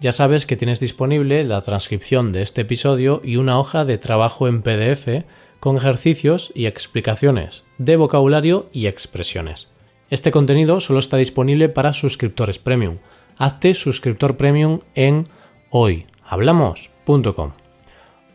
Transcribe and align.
ya 0.00 0.12
sabes 0.12 0.46
que 0.46 0.56
tienes 0.56 0.80
disponible 0.80 1.42
la 1.44 1.62
transcripción 1.62 2.32
de 2.32 2.42
este 2.42 2.62
episodio 2.62 3.20
y 3.24 3.36
una 3.36 3.58
hoja 3.58 3.84
de 3.84 3.98
trabajo 3.98 4.46
en 4.46 4.62
PDF 4.62 5.24
con 5.60 5.76
ejercicios 5.76 6.52
y 6.54 6.66
explicaciones 6.66 7.64
de 7.78 7.96
vocabulario 7.96 8.68
y 8.72 8.86
expresiones. 8.86 9.68
Este 10.10 10.30
contenido 10.30 10.80
solo 10.80 11.00
está 11.00 11.16
disponible 11.16 11.68
para 11.68 11.92
suscriptores 11.92 12.58
premium. 12.58 12.98
Hazte 13.36 13.74
suscriptor 13.74 14.36
premium 14.36 14.80
en 14.94 15.28
hoyhablamos.com. 15.70 17.52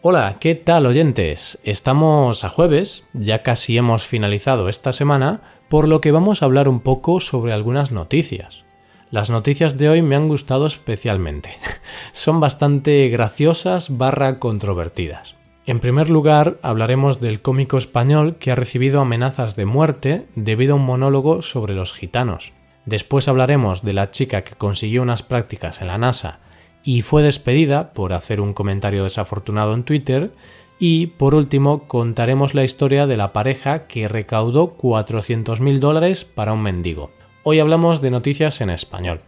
Hola, 0.02 0.38
¿qué 0.41 0.55
tal 0.55 0.85
oyentes? 0.85 1.59
Estamos 1.63 2.43
a 2.43 2.49
jueves, 2.49 3.07
ya 3.13 3.41
casi 3.41 3.77
hemos 3.77 4.05
finalizado 4.05 4.68
esta 4.68 4.91
semana, 4.91 5.40
por 5.70 5.88
lo 5.88 6.02
que 6.02 6.12
vamos 6.12 6.41
a 6.41 6.45
hablar 6.45 6.68
un 6.68 6.82
poco 6.82 7.21
sobre 7.21 7.54
algunas 7.54 7.91
noticias. 7.91 8.66
Las 9.13 9.30
noticias 9.30 9.77
de 9.77 9.90
hoy 9.90 10.02
me 10.02 10.16
han 10.16 10.27
gustado 10.27 10.66
especialmente. 10.66 11.52
Son 12.13 12.40
bastante 12.40 13.09
graciosas 13.09 13.95
barra 13.95 14.40
controvertidas. 14.40 15.35
En 15.67 15.80
primer 15.80 16.09
lugar, 16.09 16.58
hablaremos 16.63 17.21
del 17.21 17.40
cómico 17.40 17.77
español 17.77 18.38
que 18.38 18.49
ha 18.49 18.55
recibido 18.55 19.01
amenazas 19.01 19.55
de 19.55 19.68
muerte 19.68 20.26
debido 20.35 20.73
a 20.73 20.77
un 20.77 20.85
monólogo 20.85 21.43
sobre 21.43 21.76
los 21.76 21.93
gitanos. 21.93 22.54
Después 22.88 23.27
hablaremos 23.27 23.84
de 23.84 23.93
la 23.93 24.10
chica 24.10 24.43
que 24.43 24.55
consiguió 24.55 25.04
unas 25.04 25.21
prácticas 25.21 25.82
en 25.82 25.90
la 25.90 25.99
NASA 25.99 26.40
y 26.84 27.04
fue 27.04 27.21
despedida 27.21 27.93
por 27.93 28.13
hacer 28.13 28.41
un 28.41 28.55
comentario 28.55 29.04
desafortunado 29.04 29.76
en 29.76 29.84
Twitter. 29.84 30.32
Y 30.79 31.05
por 31.05 31.35
último, 31.35 31.88
contaremos 31.88 32.55
la 32.55 32.63
historia 32.63 33.05
de 33.05 33.18
la 33.18 33.32
pareja 33.32 33.85
que 33.85 34.07
recaudó 34.07 34.76
400.000 34.76 35.77
dólares 35.77 36.26
para 36.26 36.54
un 36.54 36.63
mendigo. 36.63 37.12
Hoy 37.46 37.60
hablamos 37.60 37.99
de 37.99 38.10
noticias 38.10 38.62
en 38.62 38.70
español. 38.70 39.20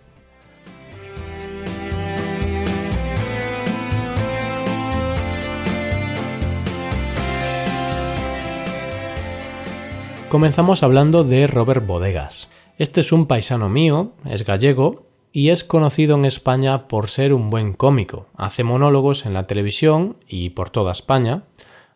Comenzamos 10.30 10.82
hablando 10.82 11.26
de 11.26 11.46
Robert 11.48 11.86
Bodegas. 11.86 12.50
Este 12.78 13.02
es 13.02 13.12
un 13.12 13.26
paisano 13.26 13.68
mío, 13.68 14.14
es 14.24 14.46
gallego 14.46 15.08
y 15.34 15.50
es 15.50 15.66
conocido 15.66 16.16
en 16.16 16.24
España 16.24 16.88
por 16.88 17.10
ser 17.10 17.34
un 17.34 17.50
buen 17.50 17.74
cómico. 17.74 18.28
Hace 18.38 18.64
monólogos 18.64 19.26
en 19.26 19.34
la 19.34 19.46
televisión 19.46 20.16
y 20.26 20.52
por 20.52 20.70
toda 20.70 20.94
España. 20.94 21.44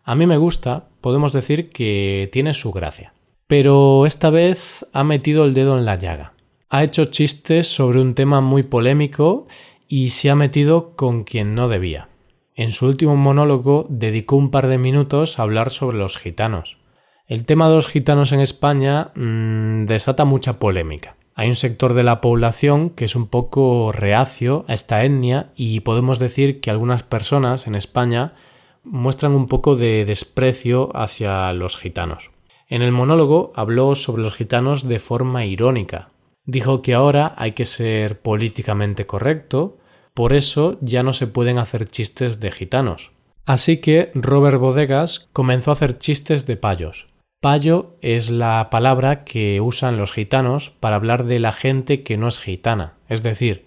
A 0.04 0.16
mí 0.16 0.28
me 0.28 0.38
gusta, 0.38 0.89
podemos 1.00 1.31
decir 1.31 1.70
que 1.70 2.30
tiene 2.33 2.54
su 2.54 2.73
gracia 2.73 3.14
pero 3.50 4.05
esta 4.05 4.30
vez 4.30 4.86
ha 4.94 5.03
metido 5.03 5.44
el 5.44 5.55
dedo 5.55 5.75
en 5.75 5.83
la 5.83 5.95
llaga. 5.95 6.33
Ha 6.69 6.83
hecho 6.83 7.05
chistes 7.05 7.67
sobre 7.67 8.00
un 8.00 8.14
tema 8.14 8.42
muy 8.42 8.61
polémico 8.61 9.47
y 9.88 10.11
se 10.11 10.30
ha 10.30 10.36
metido 10.36 10.95
con 10.95 11.23
quien 11.23 11.55
no 11.55 11.67
debía. 11.67 12.09
En 12.53 12.70
su 12.70 12.86
último 12.86 13.16
monólogo 13.16 13.88
dedicó 13.89 14.36
un 14.36 14.52
par 14.52 14.67
de 14.67 14.77
minutos 14.77 15.39
a 15.39 15.42
hablar 15.42 15.72
sobre 15.72 15.97
los 15.97 16.16
gitanos. 16.16 16.77
El 17.25 17.45
tema 17.45 17.67
de 17.70 17.73
los 17.73 17.88
gitanos 17.88 18.33
en 18.33 18.39
España 18.39 19.09
mmm, 19.16 19.86
desata 19.86 20.26
mucha 20.26 20.60
polémica. 20.60 21.16
Hay 21.33 21.49
un 21.49 21.55
sector 21.55 21.95
de 21.95 22.04
la 22.04 22.21
población 22.21 22.92
que 22.92 23.05
es 23.05 23.16
un 23.16 23.26
poco 23.26 23.92
reacio 23.92 24.64
a 24.67 24.76
esta 24.76 25.04
etnia 25.04 25.49
y 25.55 25.80
podemos 25.80 26.20
decir 26.20 26.61
que 26.61 26.70
algunas 26.70 27.02
personas 27.02 27.66
en 27.66 27.73
España 27.73 28.36
muestran 28.83 29.31
un 29.31 29.48
poco 29.48 29.76
de 29.76 30.05
desprecio 30.05 30.95
hacia 30.95 31.52
los 31.54 31.77
gitanos. 31.77 32.30
En 32.69 32.83
el 32.83 32.91
monólogo 32.91 33.52
habló 33.55 33.95
sobre 33.95 34.21
los 34.21 34.35
gitanos 34.35 34.87
de 34.87 34.99
forma 34.99 35.43
irónica. 35.43 36.11
Dijo 36.45 36.83
que 36.83 36.93
ahora 36.93 37.33
hay 37.35 37.53
que 37.53 37.65
ser 37.65 38.21
políticamente 38.21 39.07
correcto, 39.07 39.80
por 40.13 40.33
eso 40.33 40.77
ya 40.81 41.02
no 41.02 41.13
se 41.13 41.27
pueden 41.27 41.57
hacer 41.57 41.85
chistes 41.85 42.39
de 42.39 42.52
gitanos. 42.52 43.11
Así 43.45 43.77
que 43.77 44.11
Robert 44.13 44.59
Bodegas 44.59 45.30
comenzó 45.33 45.71
a 45.71 45.73
hacer 45.73 45.97
chistes 45.97 46.45
de 46.45 46.57
payos. 46.57 47.07
Payo 47.41 47.97
es 48.02 48.30
la 48.30 48.69
palabra 48.69 49.23
que 49.23 49.61
usan 49.61 49.97
los 49.97 50.11
gitanos 50.11 50.71
para 50.80 50.97
hablar 50.97 51.25
de 51.25 51.39
la 51.39 51.51
gente 51.51 52.03
que 52.03 52.17
no 52.17 52.27
es 52.27 52.39
gitana, 52.39 52.97
es 53.07 53.23
decir, 53.23 53.65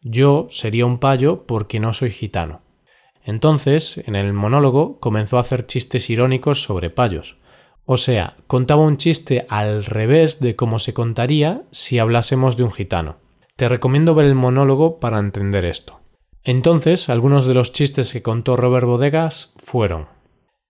yo 0.00 0.48
sería 0.50 0.86
un 0.86 0.98
payo 0.98 1.44
porque 1.46 1.78
no 1.78 1.92
soy 1.92 2.10
gitano. 2.10 2.62
Entonces, 3.22 4.02
en 4.06 4.16
el 4.16 4.32
monólogo 4.32 4.98
comenzó 4.98 5.36
a 5.36 5.42
hacer 5.42 5.66
chistes 5.66 6.08
irónicos 6.08 6.62
sobre 6.62 6.90
payos. 6.90 7.36
O 7.92 7.96
sea, 7.96 8.36
contaba 8.46 8.82
un 8.82 8.98
chiste 8.98 9.46
al 9.48 9.84
revés 9.84 10.38
de 10.38 10.54
cómo 10.54 10.78
se 10.78 10.94
contaría 10.94 11.62
si 11.72 11.98
hablásemos 11.98 12.56
de 12.56 12.62
un 12.62 12.70
gitano. 12.70 13.16
Te 13.56 13.68
recomiendo 13.68 14.14
ver 14.14 14.26
el 14.26 14.36
monólogo 14.36 15.00
para 15.00 15.18
entender 15.18 15.64
esto. 15.64 15.98
Entonces, 16.44 17.08
algunos 17.08 17.48
de 17.48 17.54
los 17.54 17.72
chistes 17.72 18.12
que 18.12 18.22
contó 18.22 18.54
Robert 18.54 18.86
Bodegas 18.86 19.52
fueron 19.56 20.06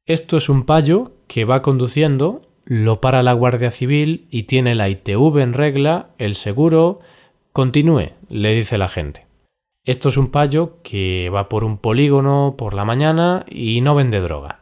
Esto 0.07 0.39
es 0.39 0.49
un 0.49 0.65
payo 0.65 1.13
que 1.27 1.45
va 1.45 1.61
conduciendo, 1.61 2.41
lo 2.65 3.03
para 3.03 3.23
la 3.23 3.35
Guardia 3.35 3.71
Civil 3.71 4.27
y 4.31 4.45
tiene 4.45 4.75
la 4.75 4.89
ITV 4.89 5.41
en 5.41 5.53
regla, 5.53 6.13
el 6.17 6.35
seguro. 6.35 7.01
Continúe, 7.53 8.13
le 8.31 8.55
dice 8.55 8.79
la 8.79 8.89
gente. 8.89 9.27
Esto 9.85 10.09
es 10.09 10.17
un 10.17 10.31
payo 10.31 10.79
que 10.83 11.29
va 11.29 11.51
por 11.51 11.65
un 11.65 11.77
polígono 11.77 12.55
por 12.57 12.73
la 12.73 12.87
mañana 12.87 13.45
y 13.47 13.83
no 13.83 13.95
vende 13.95 14.21
droga. 14.21 14.60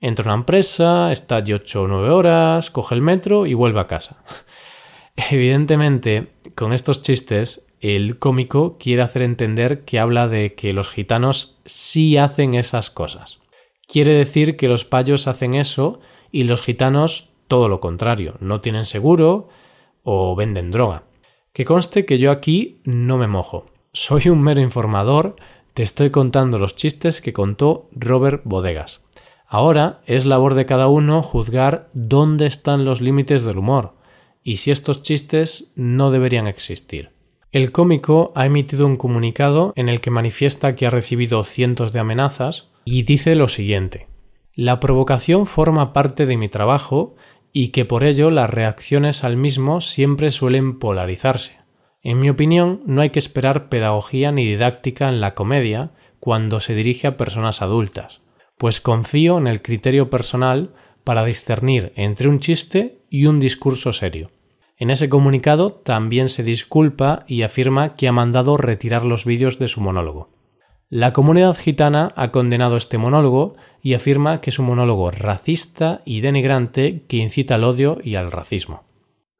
Entra 0.00 0.24
a 0.24 0.28
una 0.28 0.40
empresa, 0.40 1.10
está 1.10 1.36
allí 1.36 1.52
8 1.52 1.82
o 1.82 1.88
9 1.88 2.10
horas, 2.10 2.70
coge 2.70 2.94
el 2.94 3.02
metro 3.02 3.46
y 3.46 3.54
vuelve 3.54 3.80
a 3.80 3.88
casa. 3.88 4.22
Evidentemente, 5.30 6.28
con 6.54 6.72
estos 6.72 7.02
chistes, 7.02 7.66
el 7.80 8.18
cómico 8.18 8.76
quiere 8.78 9.02
hacer 9.02 9.22
entender 9.22 9.84
que 9.84 9.98
habla 9.98 10.28
de 10.28 10.54
que 10.54 10.72
los 10.72 10.88
gitanos 10.88 11.60
sí 11.64 12.16
hacen 12.16 12.54
esas 12.54 12.90
cosas. 12.90 13.38
Quiere 13.88 14.12
decir 14.12 14.56
que 14.56 14.68
los 14.68 14.84
payos 14.84 15.26
hacen 15.26 15.54
eso 15.54 16.00
y 16.30 16.44
los 16.44 16.62
gitanos 16.62 17.30
todo 17.48 17.68
lo 17.68 17.80
contrario, 17.80 18.34
no 18.40 18.60
tienen 18.60 18.84
seguro 18.84 19.48
o 20.04 20.36
venden 20.36 20.70
droga. 20.70 21.04
Que 21.52 21.64
conste 21.64 22.04
que 22.04 22.18
yo 22.18 22.30
aquí 22.30 22.80
no 22.84 23.16
me 23.16 23.26
mojo. 23.26 23.66
Soy 23.92 24.28
un 24.28 24.42
mero 24.42 24.60
informador, 24.60 25.36
te 25.74 25.82
estoy 25.82 26.10
contando 26.10 26.58
los 26.58 26.76
chistes 26.76 27.20
que 27.20 27.32
contó 27.32 27.88
Robert 27.92 28.42
Bodegas. 28.44 29.00
Ahora 29.50 30.02
es 30.04 30.26
labor 30.26 30.52
de 30.52 30.66
cada 30.66 30.88
uno 30.88 31.22
juzgar 31.22 31.88
dónde 31.94 32.44
están 32.44 32.84
los 32.84 33.00
límites 33.00 33.46
del 33.46 33.56
humor 33.56 33.94
y 34.44 34.56
si 34.56 34.70
estos 34.70 35.02
chistes 35.02 35.72
no 35.74 36.10
deberían 36.10 36.46
existir. 36.46 37.12
El 37.50 37.72
cómico 37.72 38.30
ha 38.34 38.44
emitido 38.44 38.86
un 38.86 38.98
comunicado 38.98 39.72
en 39.74 39.88
el 39.88 40.02
que 40.02 40.10
manifiesta 40.10 40.76
que 40.76 40.86
ha 40.86 40.90
recibido 40.90 41.42
cientos 41.44 41.94
de 41.94 42.00
amenazas 42.00 42.68
y 42.84 43.04
dice 43.04 43.36
lo 43.36 43.48
siguiente 43.48 44.06
La 44.54 44.80
provocación 44.80 45.46
forma 45.46 45.94
parte 45.94 46.26
de 46.26 46.36
mi 46.36 46.50
trabajo 46.50 47.16
y 47.50 47.68
que 47.68 47.86
por 47.86 48.04
ello 48.04 48.30
las 48.30 48.50
reacciones 48.50 49.24
al 49.24 49.38
mismo 49.38 49.80
siempre 49.80 50.30
suelen 50.30 50.78
polarizarse. 50.78 51.56
En 52.02 52.20
mi 52.20 52.28
opinión, 52.28 52.82
no 52.84 53.00
hay 53.00 53.08
que 53.08 53.18
esperar 53.18 53.70
pedagogía 53.70 54.30
ni 54.30 54.44
didáctica 54.44 55.08
en 55.08 55.22
la 55.22 55.34
comedia 55.34 55.92
cuando 56.20 56.60
se 56.60 56.74
dirige 56.74 57.06
a 57.06 57.16
personas 57.16 57.62
adultas 57.62 58.20
pues 58.58 58.80
confío 58.80 59.38
en 59.38 59.46
el 59.46 59.62
criterio 59.62 60.10
personal 60.10 60.72
para 61.04 61.24
discernir 61.24 61.92
entre 61.96 62.28
un 62.28 62.40
chiste 62.40 63.00
y 63.08 63.26
un 63.26 63.40
discurso 63.40 63.92
serio. 63.92 64.30
En 64.76 64.90
ese 64.90 65.08
comunicado 65.08 65.72
también 65.72 66.28
se 66.28 66.42
disculpa 66.42 67.24
y 67.26 67.42
afirma 67.42 67.94
que 67.94 68.06
ha 68.06 68.12
mandado 68.12 68.56
retirar 68.56 69.04
los 69.04 69.24
vídeos 69.24 69.58
de 69.58 69.68
su 69.68 69.80
monólogo. 69.80 70.30
La 70.90 71.12
comunidad 71.12 71.56
gitana 71.56 72.12
ha 72.16 72.30
condenado 72.30 72.76
este 72.76 72.96
monólogo 72.96 73.56
y 73.82 73.94
afirma 73.94 74.40
que 74.40 74.50
es 74.50 74.58
un 74.58 74.66
monólogo 74.66 75.10
racista 75.10 76.00
y 76.04 76.20
denigrante 76.20 77.04
que 77.08 77.18
incita 77.18 77.56
al 77.56 77.64
odio 77.64 77.98
y 78.02 78.14
al 78.14 78.32
racismo. 78.32 78.84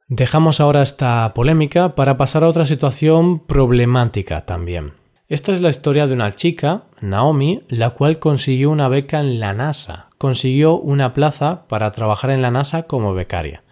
Dejamos 0.09 0.61
ahora 0.61 0.83
esta 0.83 1.33
polémica 1.35 1.95
para 1.95 2.17
pasar 2.17 2.45
a 2.45 2.49
otra 2.49 2.67
situación 2.67 3.41
problemática 3.41 4.45
también. 4.45 4.93
Esta 5.29 5.53
es 5.53 5.61
la 5.61 5.69
historia 5.69 6.07
de 6.07 6.15
una 6.15 6.35
chica, 6.35 6.85
Naomi, 7.03 7.61
la 7.69 7.91
cual 7.91 8.19
consiguió 8.19 8.71
una 8.71 8.89
beca 8.89 9.21
en 9.21 9.41
la 9.41 9.53
NASA, 9.53 10.09
consiguió 10.17 10.79
una 10.79 11.13
plaza 11.13 11.67
para 11.69 11.93
trabajar 11.93 12.31
en 12.31 12.41
la 12.41 12.51
NASA 12.51 12.85
como 12.85 13.13
becaria. 13.13 13.63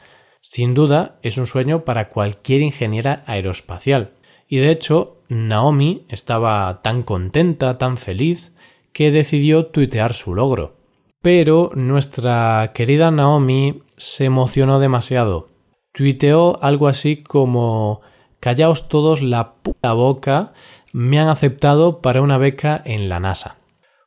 Sin 0.43 0.75
duda 0.75 1.17
es 1.23 1.39
un 1.39 1.47
sueño 1.47 1.87
para 1.87 2.11
cualquier 2.11 2.61
ingeniera 2.61 3.25
aeroespacial. 3.27 4.11
Y 4.47 4.59
de 4.59 4.71
hecho, 4.71 5.23
Naomi 5.31 6.05
estaba 6.11 6.83
tan 6.83 7.03
contenta, 7.03 7.79
tan 7.79 7.97
feliz, 7.97 8.53
que 8.93 9.11
decidió 9.11 9.65
tuitear 9.65 10.13
su 10.13 10.35
logro. 10.35 10.77
Pero 11.23 11.71
nuestra 11.75 12.73
querida 12.75 13.11
Naomi 13.11 13.81
se 13.97 14.27
emocionó 14.27 14.79
demasiado. 14.79 15.49
Tuiteó 15.93 16.63
algo 16.63 16.87
así 16.87 17.23
como 17.23 18.03
Callaos 18.41 18.89
todos 18.89 19.23
la 19.23 19.55
puta 19.55 19.93
boca, 19.95 20.53
me 20.97 21.21
han 21.21 21.29
aceptado 21.29 22.01
para 22.01 22.23
una 22.23 22.39
beca 22.39 22.81
en 22.87 23.11
la 23.11 23.21
NASA. 23.21 23.59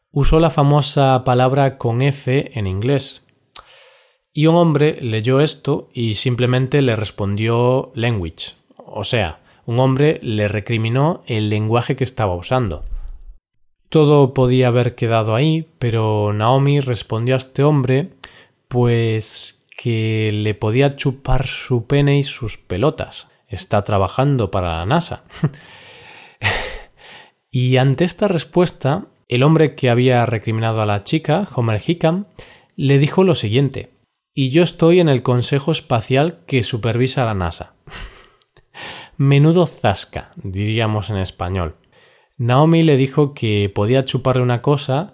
Usó 0.10 0.40
la 0.40 0.50
famosa 0.50 1.24
palabra 1.24 1.78
con 1.78 2.02
F 2.02 2.58
en 2.58 2.66
inglés. 2.66 3.28
Y 4.34 4.48
un 4.48 4.56
hombre 4.56 4.98
leyó 5.00 5.40
esto 5.40 5.90
y 5.94 6.16
simplemente 6.16 6.82
le 6.82 6.96
respondió 6.96 7.92
language. 7.94 8.54
O 8.76 9.04
sea, 9.04 9.40
un 9.68 9.80
hombre 9.80 10.20
le 10.24 10.48
recriminó 10.48 11.22
el 11.28 11.50
lenguaje 11.50 11.96
que 11.96 12.04
estaba 12.04 12.34
usando. 12.34 12.86
Todo 13.90 14.34
podía 14.34 14.70
haber 14.70 14.96
quedado 14.96 15.36
ahí, 15.36 15.68
pero 15.78 16.34
Naomi 16.34 16.80
respondió 16.80 17.36
a 17.36 17.38
este 17.38 17.62
hombre 17.62 18.14
pues 18.68 19.64
que 19.78 20.32
le 20.34 20.56
podía 20.56 20.96
chupar 20.96 21.46
su 21.46 21.86
pene 21.86 22.18
y 22.18 22.24
sus 22.24 22.58
pelotas. 22.58 23.28
Está 23.48 23.84
trabajando 23.84 24.50
para 24.50 24.80
la 24.80 24.88
NASA. 24.88 25.24
y 27.52 27.78
ante 27.78 28.06
esta 28.06 28.28
respuesta, 28.28 29.08
el 29.28 29.44
hombre 29.44 29.76
que 29.76 29.90
había 29.90 30.26
recriminado 30.26 30.82
a 30.82 30.86
la 30.86 31.04
chica, 31.04 31.48
Homer 31.56 31.82
Hickam, 31.86 32.26
le 32.76 33.00
dijo 33.00 33.24
lo 33.24 33.36
siguiente. 33.36 33.92
Y 34.34 34.52
yo 34.52 34.64
estoy 34.64 35.00
en 35.00 35.10
el 35.10 35.24
Consejo 35.24 35.72
Espacial 35.72 36.40
que 36.46 36.64
supervisa 36.64 37.26
la 37.26 37.34
NASA. 37.34 37.74
Menudo 39.18 39.66
zasca, 39.66 40.32
diríamos 40.36 41.10
en 41.10 41.18
español. 41.18 41.76
Naomi 42.38 42.84
le 42.84 42.96
dijo 42.96 43.34
que 43.34 43.70
podía 43.74 44.06
chuparle 44.06 44.44
una 44.44 44.62
cosa 44.62 45.14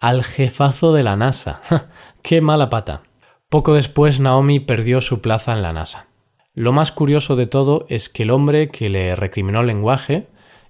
al 0.00 0.24
jefazo 0.24 0.92
de 0.92 1.02
la 1.04 1.16
NASA. 1.16 1.60
¡Qué 2.22 2.40
mala 2.40 2.68
pata! 2.68 3.02
Poco 3.48 3.74
después 3.74 4.18
Naomi 4.18 4.58
perdió 4.58 5.00
su 5.00 5.20
plaza 5.20 5.52
en 5.52 5.62
la 5.62 5.72
NASA. 5.72 6.08
Lo 6.54 6.72
más 6.72 6.90
curioso 6.90 7.36
de 7.36 7.46
todo 7.46 7.86
es 7.88 8.08
que 8.08 8.24
el 8.24 8.30
hombre 8.30 8.70
que 8.70 8.88
le 8.88 9.14
recriminó 9.14 9.60
el 9.60 9.68
lenguaje 9.68 10.26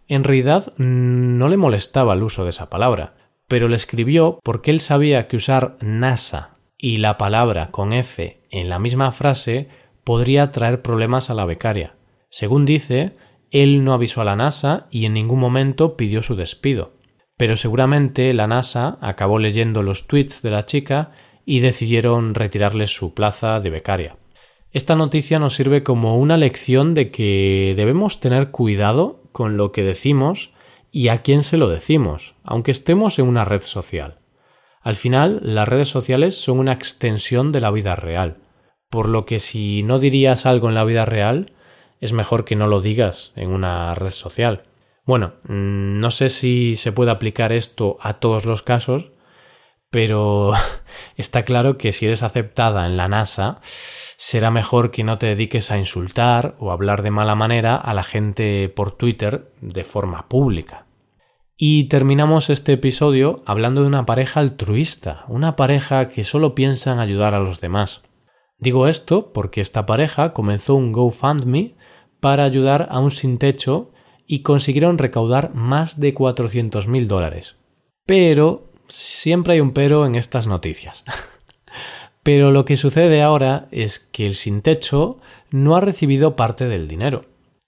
en 0.09 0.25
realidad 0.25 0.73
no 0.77 1.49
le 1.49 1.57
molestaba 1.57 2.15
el 2.15 2.23
uso 2.23 2.45
de 2.45 2.51
esa 2.51 2.71
palabra, 2.71 3.15
pero 3.49 3.69
le 3.69 3.77
escribió 3.77 4.39
porque 4.43 4.71
él 4.71 4.81
sabía 4.81 5.29
que 5.29 5.37
usar 5.37 5.77
NASA 5.81 6.59
y 6.79 6.99
la 6.99 7.17
palabra 7.19 7.71
con 7.71 7.93
F 7.93 8.43
en 8.51 8.69
la 8.69 8.79
misma 8.79 9.13
frase 9.13 9.69
podría 10.05 10.51
traer 10.51 10.83
problemas 10.83 11.31
a 11.31 11.35
la 11.35 11.47
becaria. 11.47 11.95
Según 12.31 12.65
dice, 12.65 13.17
él 13.51 13.85
no 13.85 13.95
avisó 13.95 14.21
a 14.21 14.25
la 14.25 14.37
NASA 14.37 14.87
y 14.91 15.07
en 15.07 15.15
ningún 15.15 15.41
momento 15.41 15.97
pidió 15.97 16.23
su 16.23 16.37
despido. 16.37 16.95
Pero 17.37 17.57
seguramente 17.57 18.33
la 18.35 18.47
NASA 18.47 18.99
acabó 19.01 19.39
leyendo 19.39 19.83
los 19.83 20.07
tweets 20.07 20.43
de 20.43 20.51
la 20.51 20.67
chica 20.67 21.13
y 21.45 21.61
decidieron 21.61 22.35
retirarle 22.35 22.87
su 22.87 23.15
plaza 23.15 23.61
de 23.61 23.71
becaria. 23.71 24.17
Esta 24.73 24.97
noticia 24.97 25.39
nos 25.39 25.55
sirve 25.55 25.83
como 25.83 26.19
una 26.19 26.37
lección 26.37 26.95
de 26.95 27.11
que 27.11 27.75
debemos 27.77 28.21
tener 28.21 28.51
cuidado 28.51 29.24
con 29.35 29.57
lo 29.57 29.73
que 29.73 29.83
decimos 29.83 30.53
y 30.93 31.09
a 31.09 31.23
quién 31.23 31.43
se 31.43 31.57
lo 31.57 31.69
decimos, 31.69 32.37
aunque 32.45 32.71
estemos 32.71 33.19
en 33.19 33.27
una 33.27 33.45
red 33.45 33.63
social. 33.63 34.21
Al 34.81 34.95
final, 34.95 35.41
las 35.43 35.67
redes 35.67 35.89
sociales 35.89 36.41
son 36.41 36.61
una 36.61 36.73
extensión 36.73 37.51
de 37.51 37.61
la 37.61 37.73
vida 37.73 37.97
real, 37.97 38.37
por 38.91 39.09
lo 39.09 39.27
que 39.27 39.41
si 39.41 39.83
no 39.83 39.99
dirías 39.99 40.47
algo 40.47 40.69
en 40.69 40.77
la 40.77 40.85
vida 40.85 41.05
real, 41.05 41.53
es 42.01 42.13
mejor 42.13 42.45
que 42.45 42.55
no 42.55 42.69
lo 42.69 42.81
digas 42.81 43.33
en 43.35 43.51
una 43.51 43.97
red 43.97 44.11
social. 44.11 44.63
Bueno, 45.05 45.33
mm, 45.49 45.99
no 45.99 46.13
sé 46.13 46.29
si 46.29 46.77
se 46.77 46.93
puede 46.93 47.11
aplicar 47.11 47.53
esto 47.53 47.97
a 48.01 48.15
todos 48.15 48.45
los 48.45 48.63
casos, 48.63 49.11
pero 49.95 50.51
está 51.17 51.45
claro 51.45 51.79
que 51.79 51.93
si 51.93 52.07
eres 52.07 52.25
aceptada 52.25 52.85
en 52.85 52.97
la 52.97 53.07
NASA, 53.07 53.61
será 53.63 54.51
mejor 54.51 54.91
que 54.91 55.05
no 55.05 55.19
te 55.19 55.29
dediques 55.29 55.71
a 55.71 55.79
insultar 55.79 56.57
o 56.59 56.73
hablar 56.73 57.05
de 57.05 57.13
mala 57.13 57.37
manera 57.37 57.77
a 57.77 57.95
la 57.95 58.03
gente 58.03 58.69
por 58.71 58.97
Twitter 58.97 59.53
de 59.61 59.85
forma 59.85 60.29
pública. 60.29 60.87
Y 61.57 61.85
terminamos 61.85 62.51
este 62.51 62.73
episodio 62.73 63.45
hablando 63.47 63.83
de 63.83 63.87
una 63.87 64.05
pareja 64.05 64.41
altruista, 64.41 65.25
una 65.29 65.55
pareja 65.55 66.09
que 66.09 66.25
solo 66.25 66.57
piensa 66.57 66.93
en 66.93 66.99
ayudar 66.99 67.37
a 67.37 67.39
los 67.39 67.61
demás. 67.61 68.03
Digo 68.59 68.89
esto 68.89 69.33
porque 69.33 69.61
esta 69.61 69.87
pareja 69.87 70.33
comenzó 70.33 70.75
un 70.75 70.91
GoFundMe 70.91 71.77
para 72.19 72.43
ayudar 72.43 72.89
a 72.91 72.99
un 72.99 73.13
sin 73.13 73.39
techo 73.39 73.93
y 74.27 74.43
consiguieron 74.43 74.99
recaudar 74.99 75.55
más 75.55 76.01
de 76.01 76.13
400.000 76.13 77.07
dólares. 77.07 77.59
Pero 78.07 78.74
siempre 78.89 79.55
hay 79.55 79.61
un 79.61 79.73
pero 79.73 80.07
en 80.07 80.15
estas 80.15 80.47
noticias. 80.47 81.05
pero 82.23 82.51
lo 82.51 82.65
que 82.65 82.77
sucede 82.77 83.23
ahora 83.23 83.69
es 83.71 83.99
que 83.99 84.27
el 84.27 84.35
sin 84.35 84.63
techo 84.63 85.19
no 85.51 85.77
ha 85.77 85.81
recibido 85.81 86.37
parte 86.37 86.67
del 86.67 86.89
dinero. 86.89 87.27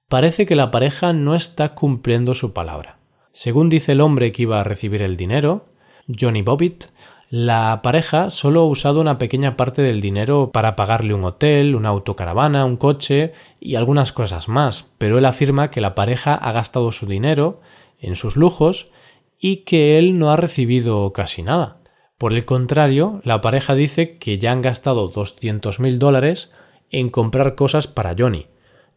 Parece 0.08 0.46
que 0.46 0.56
la 0.56 0.70
pareja 0.70 1.12
no 1.12 1.34
está 1.34 1.74
cumpliendo 1.74 2.34
su 2.34 2.52
palabra. 2.52 2.98
Según 3.32 3.68
dice 3.68 3.92
el 3.92 4.00
hombre 4.00 4.32
que 4.32 4.42
iba 4.42 4.60
a 4.60 4.64
recibir 4.64 5.02
el 5.02 5.16
dinero, 5.16 5.66
Johnny 6.08 6.42
Bobbitt, 6.42 6.86
la 7.28 7.80
pareja 7.82 8.30
solo 8.30 8.60
ha 8.60 8.66
usado 8.66 9.00
una 9.00 9.18
pequeña 9.18 9.56
parte 9.56 9.82
del 9.82 10.00
dinero 10.00 10.52
para 10.52 10.76
pagarle 10.76 11.12
un 11.12 11.24
hotel, 11.24 11.74
una 11.74 11.88
autocaravana, 11.88 12.64
un 12.64 12.76
coche 12.76 13.32
y 13.58 13.74
algunas 13.74 14.12
cosas 14.12 14.48
más, 14.48 14.86
pero 14.96 15.18
él 15.18 15.24
afirma 15.24 15.70
que 15.72 15.80
la 15.80 15.96
pareja 15.96 16.34
ha 16.34 16.52
gastado 16.52 16.92
su 16.92 17.06
dinero 17.06 17.60
en 17.98 18.14
sus 18.14 18.36
lujos 18.36 18.88
y 19.38 19.64
que 19.64 19.98
él 19.98 20.18
no 20.18 20.30
ha 20.30 20.36
recibido 20.36 21.12
casi 21.12 21.42
nada. 21.42 21.80
Por 22.18 22.32
el 22.32 22.44
contrario, 22.44 23.20
la 23.24 23.40
pareja 23.40 23.74
dice 23.74 24.18
que 24.18 24.38
ya 24.38 24.52
han 24.52 24.62
gastado 24.62 25.12
200.000 25.12 25.98
dólares 25.98 26.50
en 26.90 27.10
comprar 27.10 27.54
cosas 27.54 27.86
para 27.86 28.14
Johnny 28.16 28.46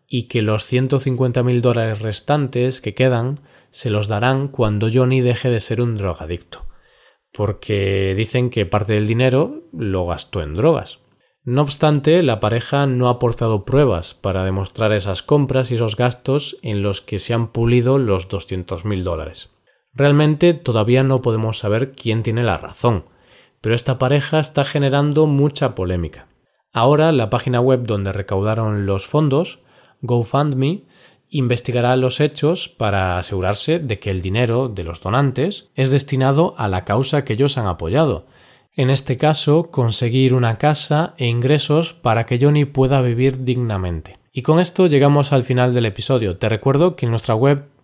y 0.08 0.24
que 0.24 0.42
los 0.42 0.72
150.000 0.72 1.62
dólares 1.62 2.02
restantes 2.02 2.82
que 2.82 2.94
quedan 2.94 3.42
se 3.70 3.90
los 3.90 4.08
darán 4.08 4.48
cuando 4.48 4.90
Johnny 4.92 5.22
deje 5.22 5.50
de 5.50 5.60
ser 5.60 5.82
un 5.82 5.98
drogadicto 5.98 6.70
porque 7.32 8.14
dicen 8.18 8.50
que 8.50 8.66
parte 8.66 8.94
del 8.94 9.08
dinero 9.08 9.64
lo 9.72 10.06
gastó 10.06 10.42
en 10.42 10.56
drogas. 10.56 11.00
No 11.44 11.62
obstante, 11.62 12.22
la 12.22 12.40
pareja 12.40 12.86
no 12.86 13.08
ha 13.08 13.12
aportado 13.12 13.66
pruebas 13.66 14.14
para 14.14 14.44
demostrar 14.44 14.94
esas 14.94 15.24
compras 15.24 15.72
y 15.72 15.76
esos 15.76 15.96
gastos 15.96 16.58
en 16.62 16.84
los 16.84 17.02
que 17.02 17.18
se 17.18 17.34
han 17.34 17.52
pulido 17.52 17.98
los 17.98 18.28
200.000 18.28 19.04
dólares. 19.04 19.50
Realmente 20.00 20.54
todavía 20.54 21.04
no 21.04 21.22
podemos 21.22 21.60
saber 21.60 21.92
quién 21.92 22.24
tiene 22.24 22.42
la 22.42 22.58
razón, 22.58 23.04
pero 23.60 23.76
esta 23.76 23.98
pareja 23.98 24.40
está 24.40 24.64
generando 24.64 25.28
mucha 25.28 25.76
polémica. 25.76 26.30
Ahora 26.72 27.12
la 27.12 27.30
página 27.30 27.60
web 27.60 27.84
donde 27.86 28.14
recaudaron 28.14 28.86
los 28.86 29.08
fondos, 29.08 29.60
GoFundMe, 30.00 30.86
investigará 31.28 31.98
los 31.98 32.22
hechos 32.22 32.70
para 32.70 33.18
asegurarse 33.18 33.80
de 33.80 34.00
que 34.00 34.10
el 34.10 34.22
dinero 34.22 34.70
de 34.70 34.86
los 34.86 35.02
donantes 35.02 35.68
es 35.76 35.92
destinado 35.92 36.56
a 36.58 36.70
la 36.70 36.86
causa 36.86 37.26
que 37.26 37.34
ellos 37.34 37.58
han 37.58 37.68
apoyado. 37.68 38.26
En 38.78 38.92
este 38.92 39.18
caso, 39.18 39.70
conseguir 39.70 40.34
una 40.34 40.58
casa 40.58 41.14
e 41.18 41.28
ingresos 41.28 41.92
para 41.94 42.26
que 42.26 42.40
Johnny 42.42 42.64
pueda 42.64 43.02
vivir 43.02 43.44
dignamente. 43.44 44.18
Y 44.32 44.44
con 44.44 44.62
esto 44.62 44.88
llegamos 44.88 45.34
al 45.34 45.44
final 45.44 45.74
del 45.74 45.88
episodio. 45.88 46.38
Te 46.38 46.48
recuerdo 46.48 46.96
que 46.96 47.06
en 47.06 47.12
nuestra 47.12 47.36
web 47.36 47.66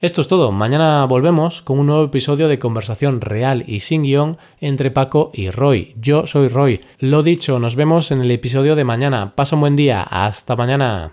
Esto 0.00 0.22
es 0.22 0.28
todo, 0.28 0.50
mañana 0.50 1.04
volvemos 1.04 1.60
con 1.60 1.78
un 1.78 1.88
nuevo 1.88 2.04
episodio 2.04 2.48
de 2.48 2.58
conversación 2.58 3.20
real 3.20 3.64
y 3.66 3.80
sin 3.80 4.02
guion 4.02 4.38
entre 4.58 4.90
Paco 4.90 5.30
y 5.34 5.50
Roy. 5.50 5.94
Yo 6.00 6.26
soy 6.26 6.48
Roy. 6.48 6.80
Lo 7.00 7.22
dicho, 7.22 7.58
nos 7.58 7.76
vemos 7.76 8.10
en 8.10 8.22
el 8.22 8.30
episodio 8.30 8.76
de 8.76 8.84
mañana. 8.84 9.34
Pasa 9.36 9.56
un 9.56 9.60
buen 9.60 9.76
día, 9.76 10.02
hasta 10.02 10.56
mañana. 10.56 11.12